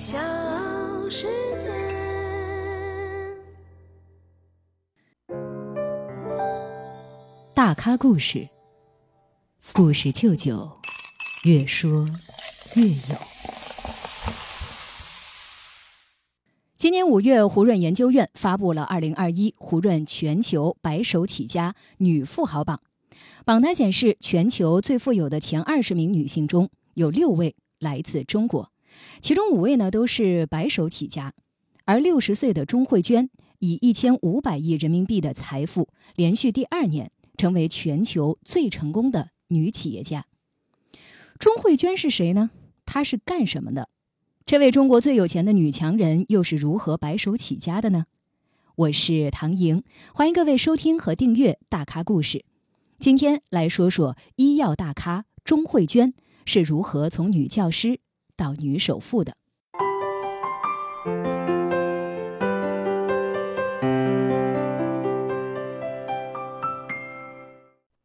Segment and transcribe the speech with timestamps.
[0.00, 0.16] 小
[1.10, 1.26] 世
[1.58, 1.68] 界。
[7.54, 8.48] 大咖故事，
[9.74, 10.70] 故事舅舅，
[11.44, 12.08] 越说
[12.76, 12.96] 越有。
[16.78, 22.80] 今年五月，胡润研究院发布了二零二一胡润全球白手起家女富豪榜。
[23.44, 28.72] 榜单显示，全球最富有的前二十名女性中有六位来自中国，
[29.20, 31.32] 其中五位呢都是白手起家。
[31.84, 40.26] 而六十岁的钟慧娟以一千五百亿人民币的财富，连续第二年成为全球最成功的女企业家。
[41.38, 42.50] 钟慧娟是谁呢？
[42.86, 43.88] 她是干什么的？
[44.46, 48.06] 这位中国最有钱的女强人又是如何白手起家的呢？
[48.76, 49.82] 我是唐莹，
[50.14, 52.38] 欢迎各位收听和订阅《大咖故事》。
[52.98, 56.14] 今天来说说医药大咖钟慧娟
[56.44, 58.00] 是如何从女教师
[58.40, 59.34] 到女首富的。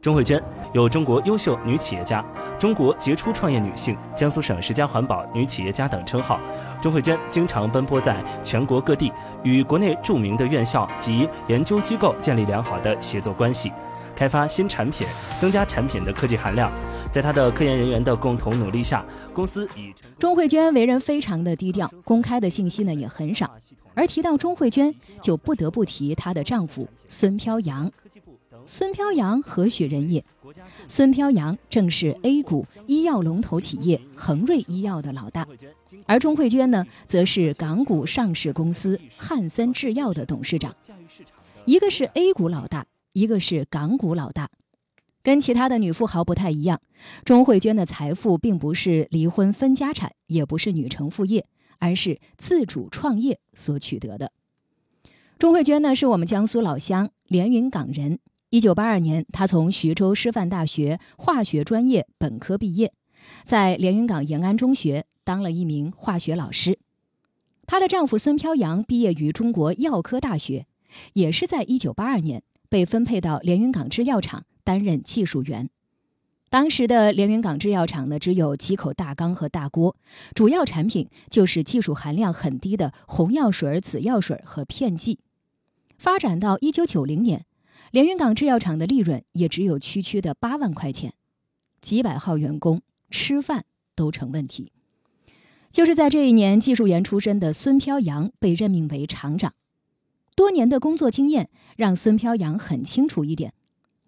[0.00, 0.40] 钟慧娟
[0.72, 2.24] 有“中国优秀女企业家
[2.58, 6.38] ”“中国杰出创业女性”“江苏省十佳环保女企业家”等称号。
[6.80, 13.72] 钟慧娟经常奔波在全国各地，与国内著名的院校及研究机构建立良好的协作关系，
[14.14, 15.06] 开发新产品，
[15.38, 16.70] 增加产品的科技含量。
[17.10, 19.04] 在她的科研人员的共同努力下，
[19.34, 23.50] 公司以钟慧娟为人非常的低调，公开的信息呢也很少。
[23.94, 27.90] 而提到钟慧娟，就不得不提她的丈夫孙飘扬。
[28.66, 30.24] 孙飘扬何许人也？
[30.88, 35.46] 孙飘扬正是 A 股医药龙头企业恒瑞医药的老大，
[36.06, 40.74] 而钟慧娟呢，则是港股上市公司汉森制药的董事长。
[41.64, 44.48] 一个是 A 股老大，一个是港股老大。
[45.22, 46.80] 跟其他的女富豪不太一样，
[47.24, 51.46] 钟慧娟的财富并不是离婚分家产，也不是女承父业，
[51.78, 54.32] 而是自主创业所取得的。
[55.38, 58.18] 钟慧娟呢，是我们江苏老乡，连云港人。
[58.50, 62.92] 一九八二年，她从徐州师范大学化学专业本科毕业，
[63.44, 66.80] 在连云港延安中学当了一名化学老师。
[67.64, 70.66] 她的丈夫孙飘扬毕业于中国药科大学，
[71.12, 75.70] 也是在一九八二年被分配到连云港制药厂担任技术员。
[76.48, 79.94] 当时的连云港制药厂呢，只有几口大缸和大锅，
[80.34, 85.20] 主要产品就是技术含量很低的红药水、紫药水和片剂。
[85.96, 87.44] 发展到一九九零年。
[87.90, 91.12] 连云港制药厂的利润也只有区区的八万块钱，
[91.80, 93.64] 几百号员工吃饭
[93.96, 94.70] 都成问题。
[95.72, 99.54] 就是在这一年，技术员出身的孙飘扬被任命为厂长。
[100.36, 103.52] 多年的工作经验让孙飘扬很清楚一点：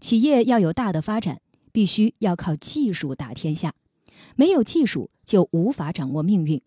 [0.00, 1.40] 企业要有大的发展，
[1.70, 3.74] 必须要靠技术打天下，
[4.34, 6.60] 没有技术就无法掌握命运。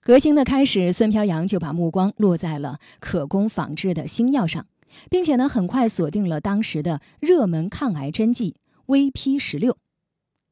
[0.00, 4.66] 革新的开始，孙飘扬就把目光落在了可供仿制的新药上。
[5.10, 9.76] 并且呢，很快锁定了当时的热门抗癌针剂 VP 十六。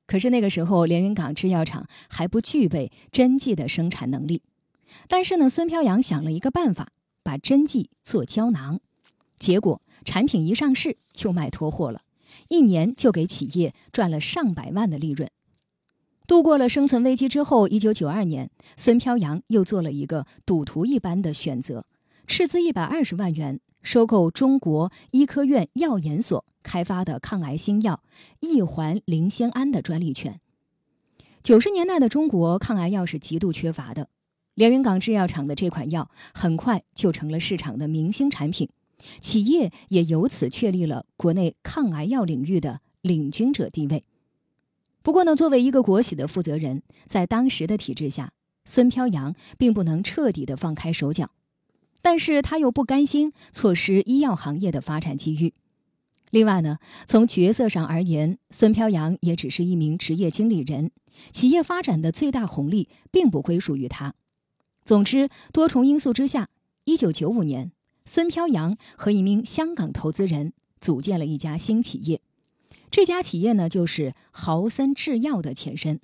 [0.07, 4.43] 可是那个时候，连云港制药厂还不具备针剂的生产能力。
[5.07, 6.89] 但是呢，孙飘扬想了一个办法，
[7.23, 8.81] 把针剂做胶囊。
[9.39, 12.03] 结果产品一上市就卖脱货了，
[12.49, 15.31] 一年就给企业赚了上百万的利润。
[16.27, 21.87] 度过了生存危机之后，一九九二年，孙飘扬又做了一个赌徒一般的选择，
[22.27, 23.61] 斥资一百二十万元。
[23.83, 28.03] 收购中国医科院药研所开发的抗癌新药
[28.41, 30.41] 异环磷酰胺的专利权。
[31.43, 34.09] 九十年代的中国抗癌药是极度缺乏的，
[34.55, 38.69] 连云港制药厂的这款药很快就成了市场的明星产品，
[39.23, 44.05] 企业也由此确立了国内抗癌药领域的领军者地位。
[45.03, 48.33] 不过呢，作为一个国企的负责人，在当时的体制下，
[48.67, 51.31] 孙飘扬并不能彻底的放开手脚。
[52.03, 55.55] 但是他又不甘心错失医药行业的发展机遇。
[56.31, 60.93] 另外呢，从角色上而言，孙飘扬也只是一名职业经理人，
[61.33, 64.15] 企业发展的最大红利并不归属于他。
[64.85, 66.49] 总之，多重因素之下，
[66.85, 67.73] 一九九五年，
[68.05, 72.21] 孙飘扬和一名香港投资人组建了一家新企业。
[72.91, 76.01] 这家企业呢，就是豪森制药的前身。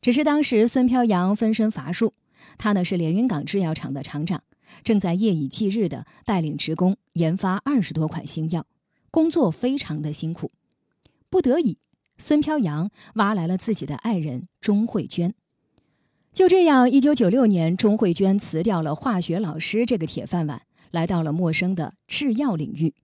[0.00, 2.14] 只是当时孙飘扬分身乏术，
[2.56, 4.42] 他呢是连云港制药厂的厂长。
[4.82, 8.66] 正在夜以继日地带领职工研发二十多款新药，
[9.10, 10.50] 工作非常的辛苦。
[11.28, 11.78] 不得已，
[12.18, 15.34] 孙飘扬挖来了自己的爱人钟慧娟。
[16.32, 22.94] 就这样，一九九六年，钟慧娟辞掉了化学老师这个铁饭碗，来到了陌生的制药领域。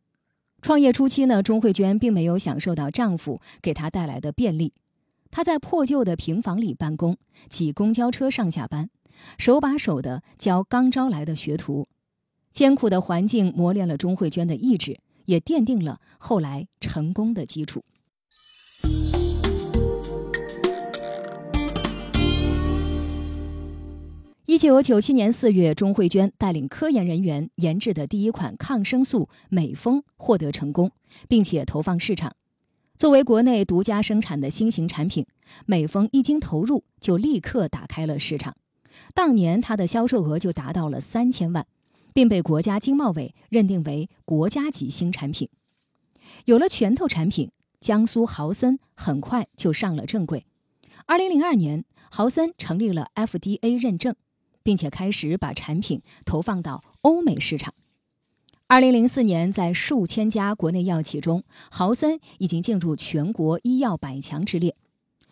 [0.62, 4.72] 创业初期呢，钟慧娟并没有享受到丈夫给她带来的便利。
[5.30, 7.16] 她在破旧的平房里办公，
[7.50, 8.90] 挤公交车上下班。
[9.38, 11.86] 手把手的教刚招来的学徒。
[12.52, 17.84] 艰苦的环境磨练了钟慧娟的意志，也奠定了后来成功的基础。
[24.46, 30.92] 一九九七年四月，钟慧娟带领科研人员研制的第一款抗生素美丰获得成功，
[31.28, 32.32] 并且投放市场。
[32.96, 35.26] 作为国内独家生产的新型产品，
[35.66, 38.56] 美丰一经投入就立刻打开了市场。
[39.14, 41.66] 当年它的销售额就达到了三千万，
[42.12, 45.48] 并被国家经贸委认定为国家级新产品。
[46.44, 47.50] 有了拳头产品，
[47.80, 50.46] 江苏豪森很快就上了正轨。
[51.06, 54.14] 二零零二年，豪森成立了 FDA 认证。
[54.66, 57.72] 并且开始把产品投放到欧美市场。
[58.66, 64.74] 二零零四年，在数千家国内药企中，豪森已经进入全国医药百强之列。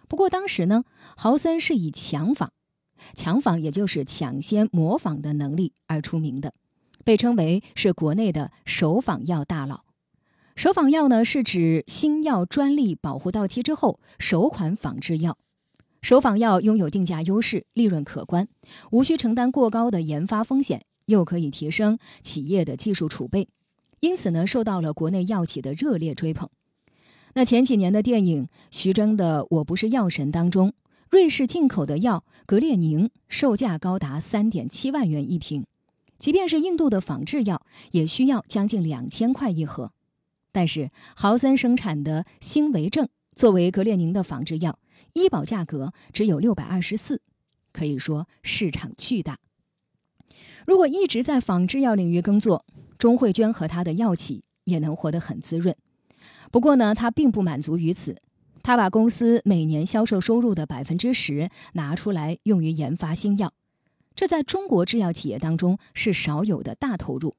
[0.06, 0.84] 不过当时呢，
[1.17, 2.52] 豪森是以强仿、
[3.14, 6.55] 强仿也就是抢先模仿的能力而出名的，
[7.05, 9.85] 被称为是国内的首仿药大佬。
[10.56, 15.37] 首仿药呢，是指新药专利保护到期之后首款仿制药。
[16.00, 18.46] 首仿药拥有定价优势，利润可观，
[18.91, 23.49] 无需承担过高的研发风险，又可以提升企业的技术储备，
[24.00, 26.49] 因此呢，受到了国内药企的热烈追捧。
[27.35, 30.73] 那前几年的电影徐峥的《我不是药神》当中，
[31.14, 35.64] 瑞士进口的药格列宁售价高达三点七万元一瓶，
[36.19, 39.93] 即便是印度的仿制药，也需要将近两千块一盒。
[40.50, 44.76] 但是豪森生产的新维正作为格列宁的仿制药。
[45.12, 47.22] 医保价格只有六百二十四，
[47.72, 49.38] 可以说市场巨大。
[50.67, 52.67] 如果一直在仿制药领域耕作，
[52.99, 55.76] 钟慧娟和她的药企也能活得很滋润。
[56.50, 58.17] 不过呢，她并不满足于此，
[58.64, 63.52] 他把公司每年销售收入的百分之十拿出来用于研发新药，
[64.16, 67.37] 这在中国制药企业当中是少有的大投入。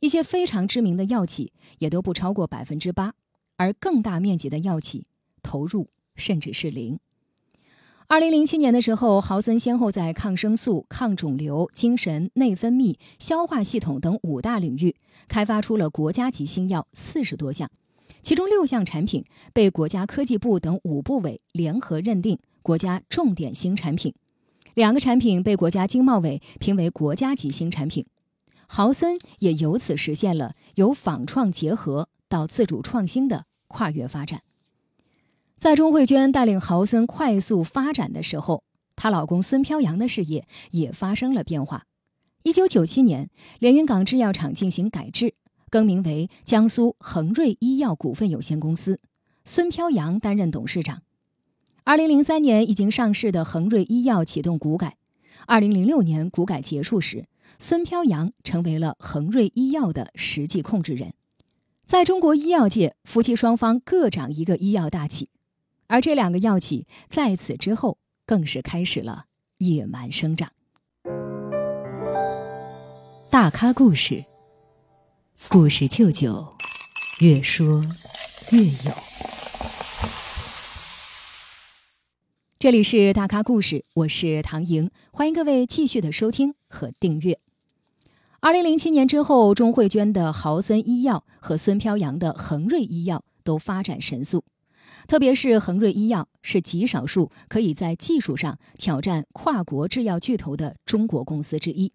[0.00, 3.14] 一些非常知名的药企也都不超过百分之八，
[3.56, 5.06] 而更大面积的药企
[5.40, 5.90] 投入。
[6.16, 7.00] 甚至是零。
[8.06, 14.94] 二零零七年的时候，豪森先后在抗生素、抗肿瘤、精神内分泌、消化系统等五大领域
[15.26, 17.68] 开发出了国家级新药四十多项，
[18.24, 19.22] 其中六项产品
[19.52, 24.14] 被国家科技部等五部委联合认定国家重点新产品，
[24.72, 28.06] 两个产品被国家经贸委评为国家级新产品。
[28.66, 34.40] 豪森也由此实现了由仿创结合到自主创新的跨越发展。
[35.58, 38.64] 在钟慧娟带领豪森快速发展的时候，
[38.96, 41.84] 她老公孙飘扬的事业也发生了变化。
[42.42, 43.28] 一九九七年，
[43.58, 45.34] 连云港制药厂进行改制，
[45.74, 49.00] 更名为江苏恒瑞医药股份有限公司，
[49.44, 51.02] 孙飘扬担任董事长。
[51.82, 54.96] 二零零三年，已经上市的恒瑞医药启动股改。
[55.48, 57.26] 二零零六年股改结束时，
[57.58, 61.12] 孙飘扬成为了恒瑞医药的实际控制人。
[61.84, 65.28] 在中国医药界，夫妻双方各掌一个医药大企。
[65.88, 69.24] 而这两个药企在此之后，更是开始了
[69.58, 70.52] 野蛮生长。
[73.32, 74.22] 大咖故事，
[75.50, 76.54] 故事舅舅，
[77.20, 77.84] 越说
[78.50, 78.92] 越有。
[82.58, 87.38] 这里是大咖故事，我是唐莹，欢迎各位继续的收听和订阅。
[88.40, 94.44] 二零零七年之后，钟慧娟的豪森医药和孙飘扬的恒瑞医药都发展神速。
[95.06, 101.92] 特别是恒瑞医药是极少数可以在技术上挑战跨国制药巨头的中国公司之一，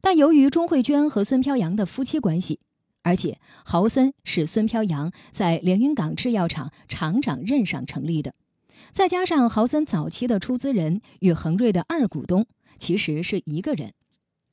[0.00, 2.60] 但由于钟慧娟和孙飘扬的夫妻关系，
[3.06, 8.34] 而且豪森是孙飘扬在连云港制药厂厂长任上成立的，
[8.90, 12.48] 再加上豪森早期的出资人与恒瑞的二股东
[12.80, 13.92] 其实是一个人，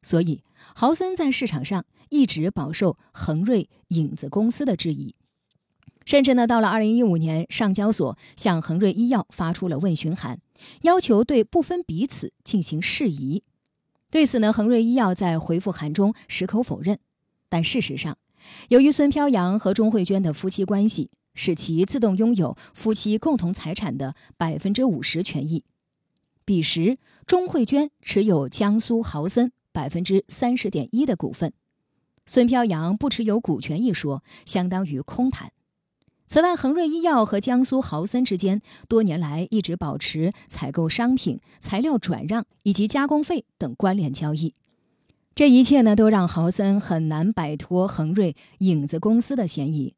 [0.04, 0.44] 所以
[0.76, 5.16] 豪森在市场上一直饱受恒瑞影子公司的质疑。
[6.06, 10.40] 甚至呢，到了二零一五年，上交所向恒瑞医药发出了问询函，
[10.84, 13.42] 要求对不分彼此进行释疑。
[14.12, 17.00] 对此呢，恒瑞医药在回复函中矢口否认。
[17.50, 18.18] 但事实上，
[18.70, 25.64] 由于孙飘扬和钟慧娟的夫妻关系，使其自动拥有夫妻共同财产的百分之五十权益。
[26.46, 31.54] 彼时，钟慧娟持有江苏豪森百分之三十点一的股份，
[32.26, 35.52] 孙飘扬不持有股权一说，相当于空谈。
[36.26, 44.54] 此外，恒瑞医药和江苏豪森之间多年来一直保持采购商品、材料转让以及加工费等关联交易。
[45.36, 49.96] 这一切呢，都让豪森很难摆脱恒瑞影子公司的嫌疑。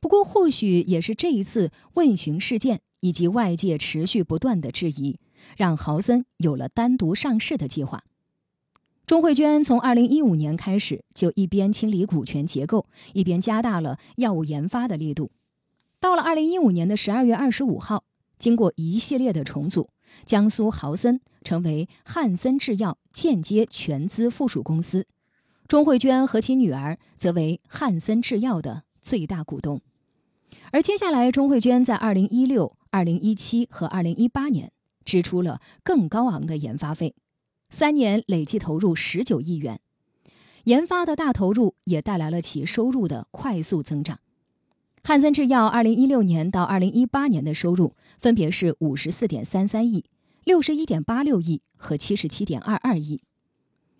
[0.00, 5.18] 不过，或许也是这一次问询事件以及外界持续不断的质疑，
[5.58, 8.04] 让豪森有了单独上市的计划。
[9.04, 15.30] 钟慧娟从2015年开始就一边清理股权结构，一边加大了药物研发的力度。
[16.00, 18.04] 到了2015年的12月25号，
[18.38, 19.90] 经过一系列的重组，
[20.24, 25.06] 江苏豪森成为汉森制药间接全资附属公司，
[25.66, 29.80] 钟慧娟和其女儿则为汉森制药的最大股东。
[30.72, 34.72] 而接下来，钟慧娟在2016、2017和2018年
[35.04, 37.14] 支出了更高昂的研发费。
[37.68, 39.80] 三年累计投入十九亿元，
[40.64, 44.18] 研发的大投入也带来了其收入的快速增长。
[45.04, 50.04] 汉森制药二零一六年到二零一八年的收入分别是五十四点三三亿、
[50.44, 53.20] 六十一点八六亿和七十七点二二亿。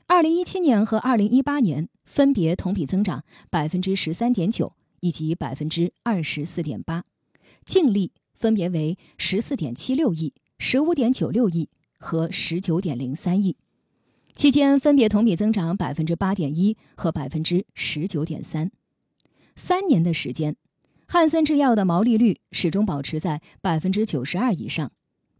[0.06, 7.04] 二零一七年和二零一八年分别同比增长百分之十三点九以及百分之二十四点八，
[7.64, 11.68] 净利分别为十四点七六亿、十五点九六亿。
[12.02, 13.58] 和十九点零三亿，
[14.34, 18.70] 期间分别同比增长百分之八点一和百分之十九点三。
[19.54, 20.56] 三年的时间，
[21.06, 24.90] 汉森制药的毛利率始终保持在百分之九十二以上，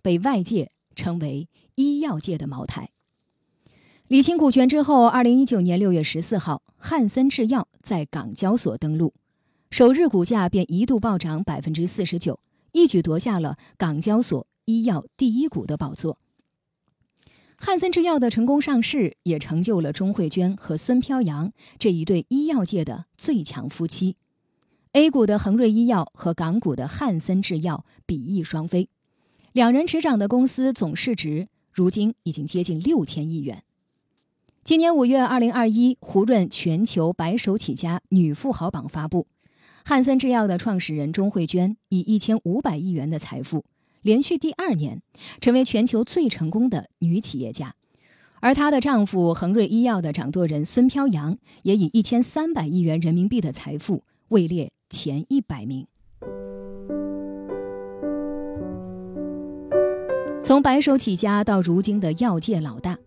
[0.02, 2.90] 被外界称为医药界的茅台。
[4.06, 9.14] 理清股权之后，二零一九年六月十四号，汉森制药在港交所登陆，
[9.70, 12.38] 首日股价便一度暴涨百分之四十九，
[12.72, 16.18] 一举夺下了港交所医药第一股的宝座。
[17.56, 24.16] 汉森制药的成功上市，也成就了钟慧娟和孙飘扬这一对医药界的最强夫妻。
[24.92, 28.88] A 股的恒瑞医药和港股的汉森制药比翼双飞，
[29.52, 33.64] 两人执掌的公司总市值如今已经接近六千亿元。
[34.62, 39.26] 今年五月，二零二一胡润全球白手起家女富豪榜发布，
[39.84, 43.64] 汉森制药的创始人钟慧娟以一千五百亿元的财富。
[44.02, 45.02] 连续第二年，
[45.40, 47.74] 成为全球最成功的女企业家，
[48.38, 55.88] 而她的丈夫恒瑞医药的掌舵人孙飘扬也以一千三百亿元人民币的财富位列前一百名。
[60.50, 62.98] 从白手起家到如今的药界老大，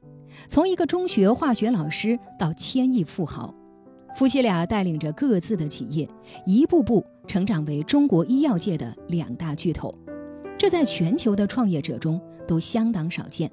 [0.48, 3.54] 从一个中学化学老师到千亿富豪，
[4.16, 6.08] 夫妻俩带领着各自的企业，
[6.46, 9.94] 一步步成长为中国医药界的两大巨头。
[10.58, 13.52] 这在全球的创业者中都相当少见。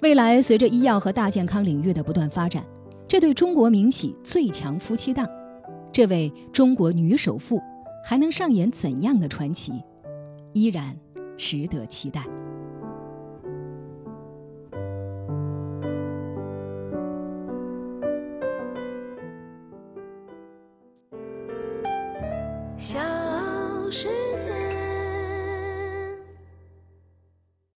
[0.00, 2.64] 未来随着医药和大健康领域的不断发展，
[3.06, 5.28] 这对中国民企最强夫妻档，
[5.92, 7.60] 这位中国女首富
[8.02, 9.74] 还能上演怎样的传奇，
[10.54, 10.96] 依然
[11.36, 12.24] 值得期待。